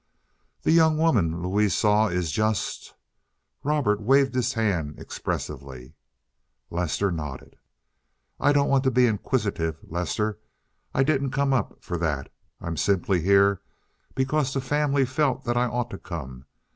"The 0.63 0.71
young 0.71 0.97
woman 0.97 1.43
Louise 1.43 1.75
saw 1.75 2.07
is 2.07 2.31
just—" 2.31 2.95
Robert 3.63 4.01
waved 4.01 4.33
his 4.33 4.53
hand 4.53 4.97
expressively. 4.99 5.93
Lester 6.71 7.11
nodded. 7.11 7.55
"I 8.39 8.51
don't 8.51 8.67
want 8.67 8.83
to 8.85 8.89
be 8.89 9.05
inquisitive, 9.05 9.77
Lester. 9.83 10.39
I 10.91 11.03
didn't 11.03 11.29
come 11.29 11.53
up 11.53 11.83
for 11.83 11.99
that. 11.99 12.31
I'm 12.59 12.77
simply 12.77 13.21
here 13.21 13.61
because 14.15 14.55
the 14.55 14.59
family 14.59 15.05
felt 15.05 15.43
that 15.43 15.55
I 15.55 15.65
ought 15.67 15.91
to 15.91 15.99
come. 15.99 16.47